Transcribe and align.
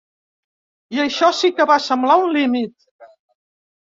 I 0.95 1.01
això 1.03 1.27
sí 1.41 1.51
que 1.59 1.67
va 1.73 1.77
semblar 1.89 2.17
un 2.23 2.33
límit. 2.37 2.75